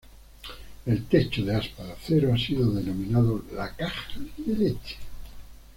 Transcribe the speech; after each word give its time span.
El 0.87 1.03
techo 1.05 1.45
de 1.45 1.53
aspa 1.53 1.83
de 1.83 1.91
acero 1.91 2.33
ha 2.33 2.37
sido 2.39 2.71
denominado 2.71 3.43
"la 3.55 3.71
caja 3.75 4.09
de 4.35 4.57
leche". 4.57 4.95